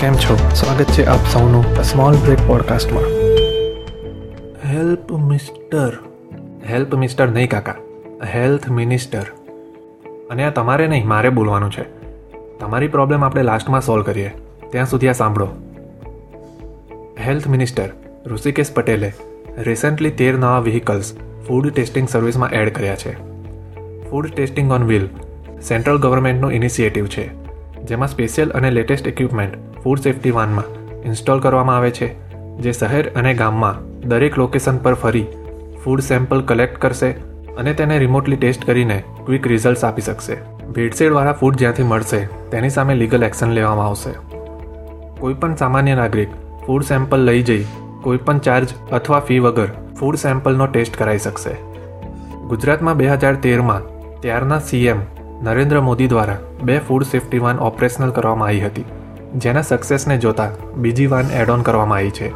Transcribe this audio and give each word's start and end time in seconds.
કેમ 0.00 0.14
છો? 0.14 0.38
સ્વાગત 0.54 0.84
છે 0.84 1.04
આપ 1.04 1.18
સૌનું 1.32 1.82
સ્મોલ 1.82 2.14
બ્રેક 2.14 2.38
પોડકાસ્ટમાં 2.46 3.02
હેલ્પ 4.68 5.12
મિસ્ટર. 5.12 5.92
હેલ્પ 6.68 6.94
મિસ્ટર 6.94 7.28
નહીં 7.28 7.50
કાકા 7.50 7.74
હેલ્થ 8.34 8.70
મિનિસ્ટર. 8.70 9.22
અને 10.30 10.44
આ 10.44 10.50
તમારે 10.50 10.86
નહીં 10.86 11.08
મારે 11.08 11.28
બોલવાનું 11.28 11.72
છે. 11.72 11.82
તમારી 12.58 12.88
પ્રોબ્લેમ 12.88 13.24
આપણે 13.24 13.42
લાસ્ટમાં 13.42 13.80
સોલ્વ 13.80 14.02
કરીએ. 14.02 14.32
ત્યાં 14.70 14.86
સુધી 14.86 15.08
આ 15.08 15.12
સાંભળો. 15.12 15.48
હેલ્થ 17.26 17.48
મિનિસ્ટર 17.48 17.88
ઋષિકેશ 18.26 18.72
પટેલે 18.72 19.12
રિસેન્ટલી 19.58 20.10
તેર 20.10 20.34
નવા 20.34 20.58
વ્હીકલ્સ 20.58 21.12
ફૂડ 21.48 21.70
ટેસ્ટિંગ 21.70 22.08
સર્વિસમાં 22.08 22.50
એડ 22.50 22.74
કર્યા 22.74 22.96
છે. 22.96 23.12
Food 24.10 24.26
testing 24.26 24.72
on 24.72 24.84
wheel 24.84 25.08
central 25.62 25.98
ગવર્મેન્ટનું 25.98 26.52
initiative 26.52 27.06
છે. 27.06 27.45
જેમાં 27.88 28.10
સ્પેશિયલ 28.14 28.52
અને 28.58 28.70
લેટેસ્ટ 28.74 29.06
ઇક્વિપમેન્ટ 29.12 29.56
ફૂડ 29.82 30.02
સેફ્ટી 30.06 30.34
વાનમાં 30.38 30.68
ઇન્સ્ટોલ 31.04 31.40
કરવામાં 31.40 31.76
આવે 31.76 31.90
છે, 31.90 32.08
જે 32.62 32.72
શહેર 32.72 33.10
અને 33.14 33.32
ગામમાં 33.40 33.80
દરેક 34.10 34.38
લોકેશન 34.40 34.78
પર 34.84 34.94
ફરી 35.02 35.26
ફૂડ 35.84 36.02
સેમ્પલ 36.08 36.42
કલેક્ટ 36.50 36.78
કરશે 36.82 37.10
અને 37.56 37.72
તેને 37.74 37.98
રિમોટલી 38.04 38.38
ટેસ્ટ 38.42 38.64
કરીને 38.68 38.98
ક્વિક 39.26 39.46
રિઝલ્ટ્સ 39.52 39.84
આપી 39.84 40.06
શકશે. 40.08 40.36
ભેળસેળવાળા 40.74 41.38
ફૂડ 41.40 41.58
જ્યાંથી 41.60 41.90
મળશે, 41.90 42.20
તેની 42.50 42.74
સામે 42.76 42.94
લીગલ 43.00 43.26
એક્શન 43.28 43.54
લેવામાં 43.58 43.88
આવશે. 43.88 44.12
કોઈપણ 45.20 45.54
સામાન્ય 45.62 45.94
નાગરિક 45.94 46.32
ફૂડ 46.66 46.88
સેમ્પલ 46.90 47.26
લઈ 47.28 47.42
જઈ 47.42 47.64
કોઈપણ 48.02 48.38
ચાર્જ 48.38 48.74
અથવા 48.92 49.20
ફી 49.28 49.40
વગર 49.44 49.70
ફૂડ 49.98 50.18
સેમ્પલનો 50.24 50.66
ટેસ્ટ 50.66 50.96
કરાવી 50.96 51.24
શકશે. 51.26 51.54
ગુજરાતમાં 52.50 52.96
બે 52.96 53.06
હજાર 53.12 53.36
તેરમાં 53.46 53.86
ત્યારના 54.20 54.58
સીએમ 54.70 55.00
નરેન્દ્ર 55.44 55.78
મોદી 55.86 56.08
દ્વારા 56.08 56.64
બે 56.64 56.76
ફૂડ 56.80 57.04
સેફ્ટી 57.08 57.40
વાન 57.44 57.58
ઓપરેશનલ 57.64 58.12
કરવામાં 58.16 58.48
આવી 58.50 58.60
હતી, 58.60 58.84
જેના 59.42 59.62
સક્સેસને 59.62 60.14
જોતા 60.18 60.46
બીજી 60.82 61.08
વાન 61.12 61.32
એડ 61.40 61.50
ઓન 61.54 61.64
કરવામાં 61.66 61.98
આવી 61.98 62.14
છે. 62.18 62.28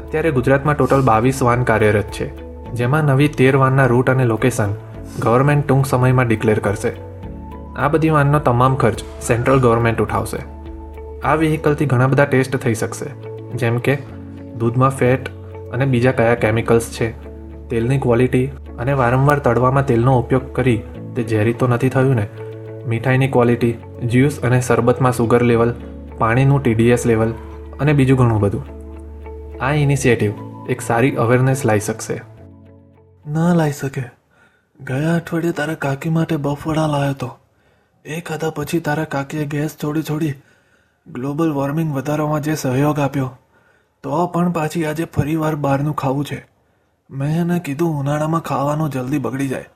અત્યારે 0.00 0.32
ગુજરાતમાં 0.38 0.76
ટોટલ 0.76 1.04
બાવીસ 1.08 1.40
વાન 1.46 1.64
કાર્યરત 1.70 2.10
છે, 2.10 2.26
જેમાં 2.74 3.08
નવી 3.10 3.28
તેર 3.38 3.58
વાનના 3.62 3.86
રૂટ 3.92 4.12
અને 4.14 4.26
લોકેશન 4.32 4.74
ગવર્મેન્ટ 5.24 5.64
ટૂંક 5.64 5.86
સમયમાં 5.86 6.28
ડિક્લેર 6.28 6.60
કરશે. 6.60 6.92
આ 7.76 7.88
બધી 7.88 8.12
વાનનો 8.16 8.42
તમામ 8.48 8.76
ખર્ચ 8.76 9.00
સેન્ટ્રલ 9.20 9.64
ગવર્મેન્ટ 9.66 10.04
ઉઠાવશે. 10.06 10.42
આ 11.24 11.36
વ્હીકલથી 11.36 11.90
ઘણા 11.94 12.10
બધા 12.12 12.28
ટેસ્ટ 12.34 12.60
થઈ 12.66 12.74
શકશે, 12.74 13.08
જેમ 13.54 13.80
કે 13.80 13.96
દૂધમાં 14.60 14.94
ફેટ 15.00 15.32
અને 15.72 15.86
બીજા 15.86 16.16
કયા 16.20 16.38
કેમિકલ્સ 16.44 16.92
છે, 16.98 17.10
તેલની 17.70 18.00
ક્વોલિટી 18.00 18.46
અને 18.78 19.00
વારંવાર 19.02 19.38
તળવામાં 19.40 19.90
તેલનો 19.90 20.18
ઉપયોગ 20.18 20.46
કરી 20.52 20.78
તે 21.18 21.26
ઝેરી 21.26 21.56
તો 21.62 21.68
નથી 21.68 21.92
થયું 21.94 22.16
ને? 22.16 22.26
મીઠાઈની 22.86 23.28
ક્વોલિટી, 23.28 23.74
જ્યુસ 24.04 24.40
અને 24.40 24.60
શરબતમાં 24.60 25.12
સુગર 25.12 25.42
લેવલ, 25.42 25.72
પાણીનું 26.18 26.62
ટીડીએસ 26.62 27.06
લેવલ 27.06 27.32
અને 27.80 27.92
બીજું 27.92 28.18
ઘણું 28.18 28.40
બધું. 28.40 28.64
આ 29.62 29.72
ઇનિશિયેટિવ 29.76 30.32
એક 30.68 30.80
સારી 30.80 31.16
અવેરનેસ 31.16 31.64
લાવી 31.66 31.80
શકશે. 31.80 32.16
ન 33.26 33.36
લાવી 33.56 33.72
શકે. 33.72 34.04
ગયા 34.80 35.14
અઠવાડિયે 35.16 35.52
તારા 35.52 35.74
કાકી 35.84 36.10
માટે 36.16 36.36
બફવડા 36.36 36.86
લાવ્યો 36.86 37.10
હતો 37.10 37.30
એ 38.04 38.20
ખાધા 38.20 38.50
પછી 38.50 38.80
તારા 38.80 39.04
કાકીએ 39.04 39.46
ગેસ 39.46 39.72
છોડી 39.84 40.02
છોડી 40.02 40.34
ગ્લોબલ 41.06 41.50
વોર્મિંગ 41.52 41.90
વધારવામાં 41.94 42.40
જે 42.40 42.54
સહયોગ 42.54 43.00
આપ્યો, 43.00 43.30
તો 44.04 44.26
પણ 44.26 44.52
પાછી 44.52 44.84
આજે 44.86 45.04
ફરીવાર 45.04 45.54
બહારનું 45.54 45.96
ખાવું 45.96 46.24
છે. 46.24 46.38
મેં 47.10 47.40
એને 47.40 47.58
કીધું 47.58 47.98
ઉનાળામાં 48.00 48.40
ખાવાનું 48.40 48.90
જલ્દી 48.90 49.18
બગડી 49.18 49.48
જાય. 49.48 49.68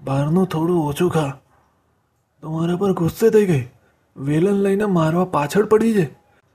બહારનું 0.00 0.46
થોડું 0.46 0.84
ઓછું 0.86 1.10
ખા 1.10 1.38
તો 2.42 2.50
મારા 2.50 2.76
પર 2.76 2.92
ગુસ્સે 2.92 3.30
થઈ 3.30 3.46
ગઈ. 3.46 3.68
વેલન 4.16 4.62
લઈને 4.62 4.84
મારવા 4.84 5.24
પાછળ 5.24 5.64
પડી 5.64 5.94
છે. 5.94 6.04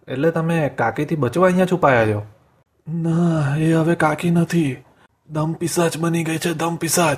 એટલે 0.08 0.31
તમે 0.31 0.70
કાકીથી 0.70 1.16
બચવા 1.16 1.47
અહીંયા 1.47 1.66
છુપાયા 1.66 2.06
છો? 2.06 2.25
ના 2.88 3.56
એ 3.58 3.73
હવે 3.73 3.95
કાકી 3.95 4.31
નથી. 4.31 4.84
દમ 5.30 5.53
પિસાચ 5.53 5.97
બની 5.97 6.23
ગઈ 6.23 6.38
છે 6.38 6.53
દમ 6.53 6.75
પિસાચ. 6.75 7.17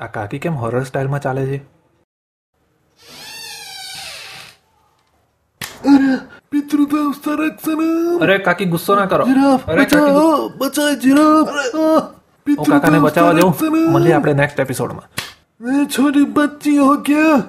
આ 0.00 0.06
કાકી 0.06 0.38
કેમ 0.38 0.54
હોરર 0.54 0.84
સ્ટાઇલમાં 0.84 1.20
ચાલે 1.20 1.46
છે? 1.46 1.58
પિતૃદેવ 6.52 7.06
સંરક્ષણ 7.14 8.22
અરે 8.22 8.38
કાકી 8.40 8.68
ગુસ્સો 8.68 8.96
ના 8.96 9.06
કરો 9.06 9.24
જીરાફ 9.26 9.68
અરે 9.68 9.84
બચાવો 9.84 10.26
બચાય 10.58 10.98
જીરાફ 10.98 11.50
હું 12.46 12.66
કાકાને 12.66 13.00
બચાવવા 13.00 13.34
જાઉં 13.36 13.54
મળીએ 13.88 14.14
આપણે 14.14 14.36
નેક્સ્ટ 14.36 14.60
એપિસોડમાં 14.60 15.08
મેં 15.60 15.82
છોરી 15.88 16.28
બચ્ચી 16.32 16.78
હો 16.80 16.92
ગયા 17.06 17.40